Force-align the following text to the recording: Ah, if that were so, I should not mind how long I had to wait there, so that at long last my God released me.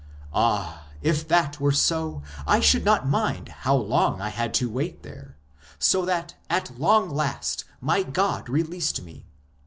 Ah, 0.33 0.87
if 1.03 1.27
that 1.27 1.59
were 1.59 1.71
so, 1.71 2.23
I 2.47 2.59
should 2.59 2.83
not 2.83 3.07
mind 3.07 3.49
how 3.49 3.75
long 3.75 4.19
I 4.19 4.29
had 4.29 4.51
to 4.55 4.67
wait 4.67 5.03
there, 5.03 5.37
so 5.77 6.05
that 6.05 6.33
at 6.49 6.79
long 6.79 7.07
last 7.11 7.65
my 7.81 8.01
God 8.01 8.49
released 8.49 9.03
me. 9.03 9.27